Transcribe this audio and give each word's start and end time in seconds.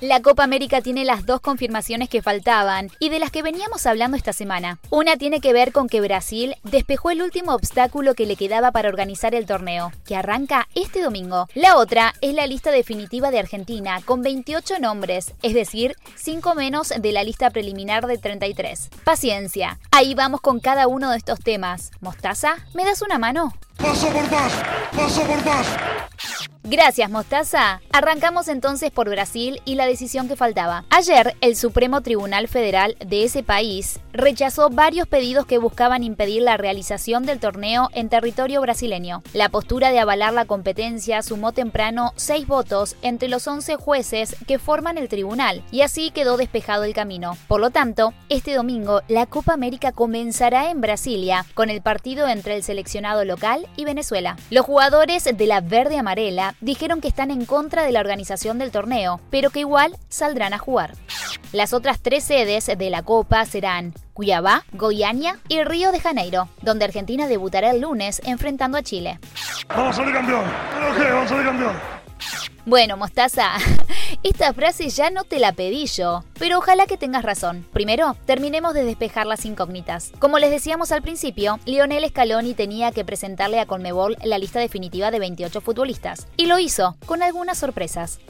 La 0.00 0.22
Copa 0.22 0.44
América 0.44 0.80
tiene 0.80 1.04
las 1.04 1.26
dos 1.26 1.42
confirmaciones 1.42 2.08
que 2.08 2.22
faltaban 2.22 2.90
y 3.00 3.10
de 3.10 3.18
las 3.18 3.30
que 3.30 3.42
veníamos 3.42 3.84
hablando 3.84 4.16
esta 4.16 4.32
semana. 4.32 4.78
Una 4.88 5.18
tiene 5.18 5.42
que 5.42 5.52
ver 5.52 5.72
con 5.72 5.88
que 5.88 6.00
Brasil 6.00 6.56
despejó 6.64 7.10
el 7.10 7.20
último 7.20 7.52
obstáculo 7.52 8.14
que 8.14 8.24
le 8.24 8.36
quedaba 8.36 8.72
para 8.72 8.88
organizar 8.88 9.34
el 9.34 9.44
torneo, 9.44 9.92
que 10.06 10.16
arranca 10.16 10.68
este 10.74 11.02
domingo. 11.02 11.48
La 11.54 11.76
otra 11.76 12.14
es 12.22 12.32
la 12.32 12.46
lista 12.46 12.70
definitiva 12.70 13.30
de 13.30 13.40
Argentina, 13.40 14.00
con 14.02 14.22
28 14.22 14.78
nombres, 14.78 15.34
es 15.42 15.52
decir, 15.52 15.96
5 16.16 16.54
menos 16.54 16.94
de 16.98 17.12
la 17.12 17.22
lista 17.22 17.50
preliminar 17.50 18.06
de 18.06 18.16
33. 18.16 18.88
Paciencia, 19.04 19.78
ahí 19.90 20.14
vamos 20.14 20.40
con 20.40 20.60
cada 20.60 20.86
uno 20.86 21.10
de 21.10 21.18
estos 21.18 21.40
temas. 21.40 21.90
Mostaza, 22.00 22.56
¿me 22.72 22.86
das 22.86 23.02
una 23.02 23.18
mano? 23.18 23.52
Paso 23.76 24.08
por 24.08 24.30
más, 24.30 24.52
paso 24.96 25.22
por 25.24 25.44
más. 25.44 25.66
Gracias, 26.70 27.10
Mostaza. 27.10 27.80
Arrancamos 27.90 28.46
entonces 28.46 28.92
por 28.92 29.10
Brasil 29.10 29.60
y 29.64 29.74
la 29.74 29.86
decisión 29.86 30.28
que 30.28 30.36
faltaba. 30.36 30.84
Ayer, 30.88 31.34
el 31.40 31.56
Supremo 31.56 32.00
Tribunal 32.00 32.46
Federal 32.46 32.96
de 33.04 33.24
ese 33.24 33.42
país 33.42 33.98
rechazó 34.12 34.70
varios 34.70 35.08
pedidos 35.08 35.46
que 35.46 35.58
buscaban 35.58 36.04
impedir 36.04 36.42
la 36.42 36.56
realización 36.56 37.26
del 37.26 37.40
torneo 37.40 37.88
en 37.92 38.08
territorio 38.08 38.60
brasileño. 38.60 39.24
La 39.32 39.48
postura 39.48 39.90
de 39.90 39.98
avalar 39.98 40.32
la 40.32 40.44
competencia 40.44 41.22
sumó 41.22 41.50
temprano 41.50 42.12
seis 42.14 42.46
votos 42.46 42.94
entre 43.02 43.28
los 43.28 43.48
11 43.48 43.74
jueces 43.74 44.36
que 44.46 44.60
forman 44.60 44.96
el 44.96 45.08
tribunal 45.08 45.64
y 45.72 45.80
así 45.80 46.12
quedó 46.12 46.36
despejado 46.36 46.84
el 46.84 46.94
camino. 46.94 47.36
Por 47.48 47.60
lo 47.60 47.70
tanto, 47.70 48.14
este 48.28 48.54
domingo 48.54 49.02
la 49.08 49.26
Copa 49.26 49.54
América 49.54 49.90
comenzará 49.90 50.70
en 50.70 50.80
Brasilia 50.80 51.44
con 51.54 51.68
el 51.68 51.82
partido 51.82 52.28
entre 52.28 52.54
el 52.54 52.62
seleccionado 52.62 53.24
local 53.24 53.66
y 53.74 53.84
Venezuela. 53.84 54.36
Los 54.50 54.66
jugadores 54.66 55.24
de 55.24 55.46
la 55.48 55.60
verde 55.60 55.98
amarela 55.98 56.54
dijeron 56.60 57.00
que 57.00 57.08
están 57.08 57.30
en 57.30 57.44
contra 57.44 57.82
de 57.84 57.92
la 57.92 58.00
organización 58.00 58.58
del 58.58 58.70
torneo, 58.70 59.20
pero 59.30 59.50
que 59.50 59.60
igual 59.60 59.96
saldrán 60.08 60.54
a 60.54 60.58
jugar. 60.58 60.94
Las 61.52 61.72
otras 61.72 62.00
tres 62.00 62.24
sedes 62.24 62.66
de 62.66 62.90
la 62.90 63.02
Copa 63.02 63.44
serán 63.44 63.94
Cuiabá, 64.12 64.64
Goiânia 64.72 65.38
y 65.48 65.62
Río 65.64 65.92
de 65.92 66.00
Janeiro, 66.00 66.48
donde 66.62 66.84
Argentina 66.84 67.26
debutará 67.26 67.70
el 67.70 67.80
lunes 67.80 68.20
enfrentando 68.24 68.78
a 68.78 68.82
Chile. 68.82 69.18
Vamos 69.68 69.90
a 69.90 69.92
salir 69.94 70.14
campeón. 70.14 70.44
¿Pero 70.74 70.96
qué? 70.96 71.12
Vamos 71.12 71.26
a 71.26 71.28
salir 71.28 71.46
campeón. 71.46 71.76
Bueno, 72.66 72.96
Mostaza, 72.96 73.52
esta 74.22 74.52
frase 74.52 74.88
ya 74.88 75.10
no 75.10 75.24
te 75.24 75.38
la 75.38 75.52
pedí 75.52 75.86
yo, 75.86 76.24
pero 76.38 76.58
ojalá 76.58 76.86
que 76.86 76.96
tengas 76.96 77.22
razón. 77.22 77.66
Primero, 77.72 78.16
terminemos 78.26 78.74
de 78.74 78.84
despejar 78.84 79.26
las 79.26 79.44
incógnitas. 79.44 80.12
Como 80.18 80.38
les 80.38 80.50
decíamos 80.50 80.92
al 80.92 81.02
principio, 81.02 81.58
Lionel 81.64 82.08
Scaloni 82.08 82.54
tenía 82.54 82.92
que 82.92 83.04
presentarle 83.04 83.60
a 83.60 83.66
Conmebol 83.66 84.16
la 84.24 84.38
lista 84.38 84.60
definitiva 84.60 85.10
de 85.10 85.18
28 85.18 85.60
futbolistas, 85.60 86.26
y 86.36 86.46
lo 86.46 86.58
hizo, 86.58 86.96
con 87.06 87.22
algunas 87.22 87.58
sorpresas. 87.58 88.20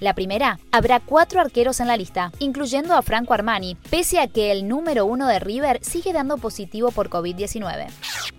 La 0.00 0.14
primera, 0.14 0.58
habrá 0.72 1.00
cuatro 1.00 1.40
arqueros 1.40 1.80
en 1.80 1.88
la 1.88 1.96
lista, 1.96 2.32
incluyendo 2.38 2.94
a 2.94 3.02
Franco 3.02 3.34
Armani, 3.34 3.76
pese 3.90 4.20
a 4.20 4.28
que 4.28 4.52
el 4.52 4.68
número 4.68 5.06
uno 5.06 5.26
de 5.26 5.38
River 5.38 5.80
sigue 5.82 6.12
dando 6.12 6.38
positivo 6.38 6.90
por 6.90 7.10
COVID-19. 7.10 7.88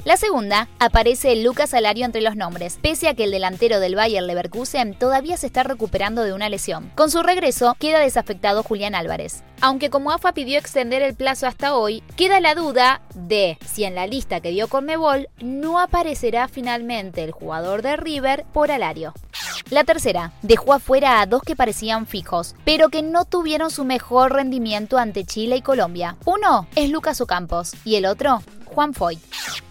La 0.05 0.17
segunda, 0.17 0.69
aparece 0.79 1.35
Lucas 1.35 1.73
Alario 1.73 2.05
entre 2.05 2.21
los 2.21 2.35
nombres, 2.35 2.79
pese 2.81 3.07
a 3.09 3.13
que 3.13 3.25
el 3.25 3.31
delantero 3.31 3.79
del 3.79 3.95
Bayer 3.95 4.23
Leverkusen 4.23 4.93
todavía 4.93 5.37
se 5.37 5.47
está 5.47 5.63
recuperando 5.63 6.23
de 6.23 6.33
una 6.33 6.49
lesión. 6.49 6.88
Con 6.95 7.09
su 7.09 7.23
regreso, 7.23 7.75
queda 7.79 7.99
desafectado 7.99 8.63
Julián 8.63 8.95
Álvarez. 8.95 9.43
Aunque 9.61 9.89
como 9.89 10.11
AFA 10.11 10.33
pidió 10.33 10.57
extender 10.57 11.01
el 11.01 11.15
plazo 11.15 11.47
hasta 11.47 11.75
hoy, 11.75 12.03
queda 12.15 12.39
la 12.39 12.55
duda 12.55 13.01
de 13.13 13.57
si 13.65 13.83
en 13.83 13.95
la 13.95 14.07
lista 14.07 14.39
que 14.41 14.51
dio 14.51 14.67
Conmebol 14.67 15.29
no 15.39 15.79
aparecerá 15.79 16.47
finalmente 16.47 17.23
el 17.23 17.31
jugador 17.31 17.81
de 17.81 17.97
River 17.97 18.45
por 18.53 18.71
Alario. 18.71 19.13
La 19.69 19.83
tercera, 19.83 20.31
dejó 20.41 20.73
afuera 20.73 21.21
a 21.21 21.25
dos 21.25 21.43
que 21.43 21.55
parecían 21.55 22.07
fijos, 22.07 22.55
pero 22.65 22.89
que 22.89 23.01
no 23.01 23.25
tuvieron 23.25 23.69
su 23.69 23.85
mejor 23.85 24.33
rendimiento 24.33 24.97
ante 24.97 25.25
Chile 25.25 25.57
y 25.57 25.61
Colombia. 25.61 26.17
Uno 26.25 26.67
es 26.75 26.89
Lucas 26.89 27.21
Ocampos 27.21 27.73
y 27.85 27.95
el 27.95 28.05
otro, 28.05 28.41
Juan 28.65 28.93
Foyt. 28.93 29.19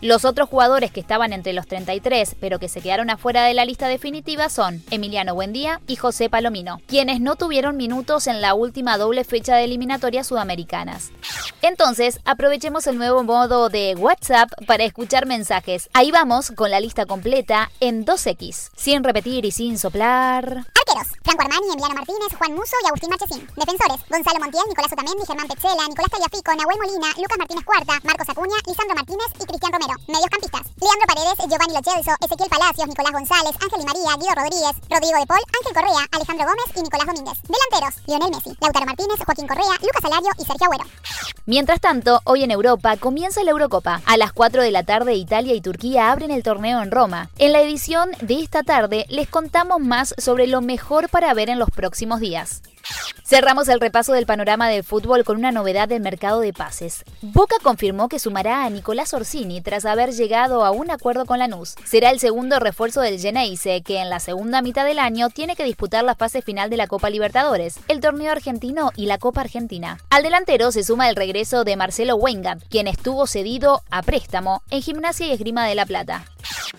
Los 0.00 0.24
otros 0.24 0.48
jugadores 0.48 0.92
que 0.92 1.00
estaban 1.00 1.32
entre 1.32 1.52
los 1.52 1.66
33 1.66 2.36
pero 2.40 2.58
que 2.58 2.68
se 2.68 2.80
quedaron 2.80 3.10
afuera 3.10 3.44
de 3.44 3.54
la 3.54 3.64
lista 3.64 3.88
definitiva 3.88 4.48
son 4.48 4.82
Emiliano 4.90 5.34
Buendía 5.34 5.80
y 5.86 5.96
José 5.96 6.30
Palomino, 6.30 6.80
quienes 6.86 7.20
no 7.20 7.34
tuvieron 7.36 7.76
minutos 7.76 8.28
en 8.28 8.40
la 8.40 8.54
última 8.54 8.96
doble 8.96 9.24
fecha 9.24 9.56
de 9.56 9.64
eliminatorias 9.64 10.28
sudamericanas. 10.28 11.10
Entonces, 11.62 12.20
aprovechemos 12.24 12.86
el 12.86 12.98
nuevo 12.98 13.24
modo 13.24 13.68
de 13.68 13.96
WhatsApp 13.96 14.50
para 14.66 14.84
escuchar 14.84 15.26
mensajes. 15.26 15.88
Ahí 15.92 16.10
vamos 16.10 16.52
con 16.52 16.70
la 16.70 16.80
lista 16.80 17.06
completa 17.06 17.70
en 17.80 18.04
2X, 18.04 18.70
sin 18.76 19.02
repetir 19.02 19.44
y 19.44 19.50
sin 19.50 19.78
soplar. 19.78 20.64
Franco 20.88 21.42
Armani, 21.42 21.68
Emiliano 21.68 21.94
Martínez, 21.94 22.32
Juan 22.38 22.54
Muso 22.54 22.76
y 22.82 22.86
Agustín 22.86 23.10
Marchesín. 23.10 23.46
Defensores, 23.56 24.00
Gonzalo 24.08 24.40
Montiel, 24.40 24.64
Nicolás 24.68 24.92
Otamendi, 24.92 25.26
Germán 25.26 25.48
Petzela, 25.48 25.84
Nicolás 25.84 26.10
Tagliafico, 26.10 26.50
Nahuel 26.56 26.78
Molina, 26.80 27.08
Lucas 27.20 27.38
Martínez 27.38 27.64
Cuarta, 27.64 28.00
Marcos 28.04 28.28
Acuña, 28.28 28.56
Lisandro 28.64 28.96
Martínez 28.96 29.28
y 29.36 29.44
Cristian 29.44 29.72
Romero. 29.72 29.94
Mediocampistas, 30.08 30.64
Leandro 30.80 31.06
Paredes, 31.08 31.38
Giovanni 31.50 31.74
Lo 31.74 31.82
Celso, 31.82 32.12
Ezequiel 32.22 32.48
Palacios, 32.48 32.86
Nicolás 32.86 33.12
González, 33.12 33.54
Ángel 33.58 33.82
y 33.82 33.84
María, 33.84 34.14
Guido 34.14 34.34
Rodríguez, 34.38 34.74
Rodrigo 34.88 35.18
de 35.18 35.26
Paul, 35.26 35.42
Ángel 35.58 35.74
Correa, 35.74 36.02
Alejandro 36.12 36.46
Gómez 36.46 36.68
y 36.76 36.82
Nicolás 36.82 37.06
Domínguez. 37.06 37.38
Delanteros, 37.50 37.94
Lionel 38.06 38.30
Messi, 38.30 38.56
Lautaro 38.60 38.86
Martínez, 38.86 39.18
Joaquín 39.26 39.48
Correa, 39.48 39.74
Lucas 39.82 40.04
Alario 40.04 40.30
y 40.38 40.44
Sergio 40.44 40.66
Agüero. 40.66 40.84
Mientras 41.46 41.80
tanto, 41.80 42.20
hoy 42.24 42.44
en 42.44 42.52
Europa 42.52 42.96
comienza 42.96 43.42
la 43.42 43.50
Eurocopa. 43.50 44.02
A 44.06 44.16
las 44.16 44.32
4 44.32 44.62
de 44.62 44.70
la 44.70 44.84
tarde 44.84 45.14
Italia 45.14 45.54
y 45.54 45.60
Turquía 45.60 46.12
abren 46.12 46.30
el 46.30 46.44
torneo 46.44 46.80
en 46.80 46.92
Roma. 46.92 47.30
En 47.38 47.52
la 47.52 47.60
edición 47.60 48.10
de 48.20 48.40
esta 48.40 48.62
tarde 48.62 49.04
les 49.08 49.28
contamos 49.28 49.80
más 49.80 50.14
sobre 50.16 50.46
lo 50.46 50.60
mejor 50.60 51.08
para 51.08 51.34
ver 51.34 51.50
en 51.50 51.58
los 51.58 51.70
próximos 51.70 52.20
días. 52.20 52.62
Cerramos 53.24 53.68
el 53.68 53.80
repaso 53.80 54.14
del 54.14 54.24
panorama 54.24 54.68
del 54.68 54.82
fútbol 54.82 55.22
con 55.22 55.36
una 55.36 55.52
novedad 55.52 55.86
del 55.86 56.00
mercado 56.00 56.40
de 56.40 56.54
pases. 56.54 57.04
Boca 57.20 57.56
confirmó 57.62 58.08
que 58.08 58.18
sumará 58.18 58.64
a 58.64 58.70
Nicolás 58.70 59.12
Orsini 59.12 59.60
tras 59.60 59.84
haber 59.84 60.12
llegado 60.12 60.64
a 60.64 60.70
un 60.70 60.90
acuerdo 60.90 61.26
con 61.26 61.38
Lanús. 61.38 61.74
Será 61.84 62.10
el 62.10 62.20
segundo 62.20 62.58
refuerzo 62.58 63.02
del 63.02 63.20
Geneise, 63.20 63.82
que 63.82 63.98
en 63.98 64.08
la 64.08 64.18
segunda 64.18 64.62
mitad 64.62 64.86
del 64.86 64.98
año 64.98 65.28
tiene 65.28 65.56
que 65.56 65.64
disputar 65.64 66.04
la 66.04 66.14
fase 66.14 66.40
final 66.40 66.70
de 66.70 66.78
la 66.78 66.86
Copa 66.86 67.10
Libertadores, 67.10 67.78
el 67.88 68.00
torneo 68.00 68.32
argentino 68.32 68.92
y 68.96 69.04
la 69.04 69.18
Copa 69.18 69.42
Argentina. 69.42 69.98
Al 70.08 70.22
delantero 70.22 70.72
se 70.72 70.82
suma 70.82 71.10
el 71.10 71.16
regreso 71.16 71.64
de 71.64 71.76
Marcelo 71.76 72.16
Weingart, 72.16 72.62
quien 72.70 72.88
estuvo 72.88 73.26
cedido 73.26 73.82
a 73.90 74.02
préstamo 74.02 74.62
en 74.70 74.80
Gimnasia 74.80 75.26
y 75.26 75.32
Esgrima 75.32 75.66
de 75.66 75.74
la 75.74 75.84
Plata. 75.84 76.24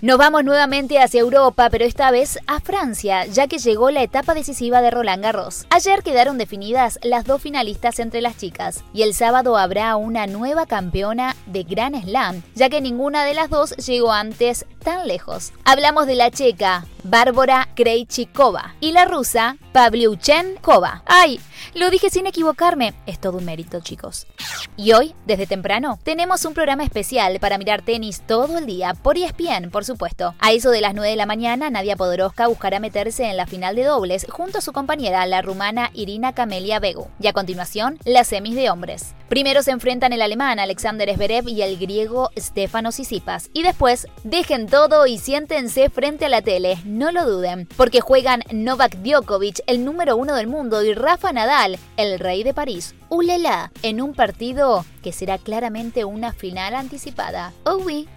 Nos 0.02 0.18
vamos 0.18 0.46
nuevamente 0.46 0.98
hacia 1.02 1.20
Europa, 1.20 1.70
pero 1.70 1.84
esta 1.84 2.10
vez 2.10 2.40
a 2.48 2.62
Francia, 2.62 3.26
ya 3.26 3.48
que 3.48 3.58
llegó 3.58 3.92
la 3.92 4.02
etapa 4.02 4.34
decisiva 4.34 4.82
de 4.82 4.92
Roland 4.92 5.22
Garros. 5.22 5.66
Ayer 5.72 6.04
quedaron 6.04 6.38
definidas 6.38 7.00
las 7.04 7.26
dos 7.26 7.42
finalistas 7.42 8.00
entre 8.00 8.22
las 8.22 8.38
chicas, 8.38 8.86
y 8.94 9.02
el 9.02 9.14
sábado 9.14 9.58
habrá 9.58 9.98
una 9.98 10.26
nueva 10.26 10.66
campeona 10.68 11.36
de 11.48 11.64
Grand 11.64 12.02
Slam, 12.02 12.44
ya 12.56 12.70
que 12.70 12.80
ninguna 12.80 13.26
de 13.26 13.34
las 13.34 13.50
dos 13.50 13.76
llegó 13.76 14.14
antes 14.14 14.66
tan 14.86 15.06
lejos. 15.06 15.52
Hablamos 15.66 16.08
de 16.08 16.16
la 16.16 16.32
checa 16.32 16.86
Bárbara 17.04 17.70
Krejcikova 17.76 18.76
y 18.80 18.92
la 18.92 19.06
rusa 19.06 19.58
Pavlyuchenkova. 19.72 21.04
¡Ay! 21.06 21.40
Lo 21.74 21.90
dije 21.90 22.10
sin 22.10 22.26
equivocarme. 22.26 22.94
Es 23.06 23.20
todo 23.20 23.38
un 23.38 23.46
mérito, 23.46 23.80
chicos. 23.82 24.28
Y 24.76 24.94
hoy, 24.94 25.14
desde 25.26 25.46
temprano, 25.46 26.00
tenemos 26.04 26.46
un 26.46 26.54
programa 26.54 26.84
especial 26.84 27.40
para 27.40 27.58
mirar 27.58 27.82
tenis 27.82 28.22
todo 28.26 28.58
el 28.58 28.66
día 28.66 28.94
por 28.94 29.18
ESPN, 29.18 29.70
por 29.72 29.86
supuesto. 29.86 30.34
A 30.40 30.52
eso 30.52 30.72
de 30.72 30.82
las 30.82 30.94
9 30.94 31.12
de 31.12 31.16
la 31.16 31.26
mañana, 31.26 31.70
Nadia 31.70 31.96
Podoroska 31.96 32.48
buscará 32.48 32.80
meterse 32.80 33.30
en 33.30 33.38
la 33.38 33.48
final 33.48 33.76
de 33.76 33.84
dobles 33.84 34.26
junto 34.30 34.58
a 34.58 34.62
su 34.62 34.74
compañera, 34.74 35.26
la 35.26 35.42
rumana 35.42 35.92
Irina 35.94 36.34
Camelia 36.34 36.80
Begu. 36.80 37.08
Y 37.20 37.28
a 37.28 37.34
continuación, 37.34 38.00
las 38.06 38.28
semis 38.28 38.56
de 38.56 38.70
hombres. 38.70 39.14
Primero 39.30 39.62
se 39.62 39.70
enfrentan 39.70 40.12
el 40.12 40.24
alemán 40.24 40.58
Alexander 40.58 41.08
Zverev 41.14 41.48
y 41.48 41.62
el 41.62 41.78
griego 41.78 42.32
Stefano 42.36 42.90
Tsitsipas. 42.90 43.52
Y 43.54 43.62
después, 43.62 44.08
dejen 44.24 44.66
todo 44.66 45.06
y 45.06 45.20
siéntense 45.20 45.92
frente 45.92 46.26
a 46.26 46.30
la 46.30 46.42
tele, 46.42 46.80
no 46.84 47.12
lo 47.12 47.30
duden, 47.30 47.68
porque 47.78 48.02
juegan 48.02 48.42
Novak 48.52 48.96
Djokovic, 48.98 49.62
el 49.68 49.86
número 49.86 50.18
uno 50.18 50.34
del 50.34 50.48
mundo, 50.48 50.82
y 50.84 50.96
Rafa 50.96 51.32
Nadal, 51.32 51.78
el 51.96 52.18
rey 52.18 52.42
de 52.42 52.56
París. 52.56 52.96
Ulela, 53.10 53.72
en 53.82 54.02
un 54.02 54.14
partido 54.14 54.86
que 55.02 55.12
será 55.12 55.38
claramente 55.38 56.06
una 56.06 56.34
final 56.34 56.76
anticipada. 56.76 57.54
Oh 57.64 57.78
oui. 57.78 58.08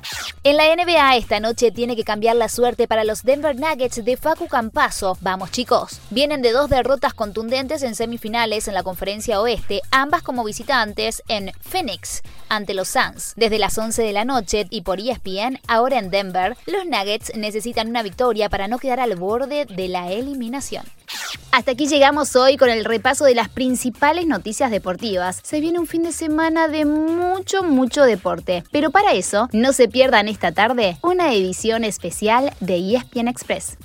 En 0.44 0.56
la 0.56 0.64
NBA 0.74 1.16
esta 1.16 1.40
noche 1.40 1.70
tiene 1.70 1.96
que 1.96 2.04
cambiar 2.04 2.36
la 2.36 2.48
suerte 2.48 2.88
para 2.88 3.04
los 3.04 3.22
Denver 3.22 3.54
Nuggets 3.56 4.04
de 4.04 4.16
Facu 4.16 4.48
Campaso. 4.48 5.16
Vamos 5.20 5.50
chicos, 5.50 6.00
vienen 6.10 6.42
de 6.42 6.52
dos 6.52 6.68
derrotas 6.68 7.14
contundentes 7.14 7.82
en 7.82 7.94
semifinales 7.94 8.68
en 8.68 8.74
la 8.74 8.82
conferencia 8.82 9.40
oeste, 9.40 9.80
ambas 9.90 10.22
como 10.22 10.44
visitantes 10.44 11.22
en 11.28 11.52
Phoenix 11.60 12.22
ante 12.48 12.74
los 12.74 12.88
Suns. 12.88 13.34
Desde 13.36 13.58
las 13.58 13.78
11 13.78 14.02
de 14.02 14.12
la 14.12 14.24
noche 14.24 14.66
y 14.70 14.82
por 14.82 15.00
ESPN, 15.00 15.60
ahora 15.68 15.98
en 15.98 16.10
Denver, 16.10 16.56
los 16.66 16.84
Nuggets 16.86 17.34
necesitan 17.36 17.88
una 17.88 18.02
victoria 18.02 18.48
para 18.48 18.68
no 18.68 18.78
quedar 18.78 19.00
al 19.00 19.16
borde 19.16 19.64
de 19.64 19.88
la 19.88 20.10
eliminación. 20.10 20.84
Hasta 21.52 21.72
aquí 21.72 21.86
llegamos 21.86 22.34
hoy 22.34 22.56
con 22.56 22.70
el 22.70 22.82
repaso 22.82 23.26
de 23.26 23.34
las 23.34 23.50
principales 23.50 24.26
noticias 24.26 24.70
deportivas. 24.70 25.38
Se 25.42 25.60
viene 25.60 25.78
un 25.78 25.86
fin 25.86 26.02
de 26.02 26.12
semana 26.12 26.66
de 26.66 26.86
mucho, 26.86 27.62
mucho 27.62 28.04
deporte. 28.04 28.64
Pero 28.72 28.90
para 28.90 29.12
eso, 29.12 29.50
no 29.52 29.74
se 29.74 29.86
pierdan 29.86 30.28
esta 30.28 30.52
tarde 30.52 30.96
una 31.02 31.34
edición 31.34 31.84
especial 31.84 32.54
de 32.60 32.94
ESPN 32.94 33.28
Express. 33.28 33.76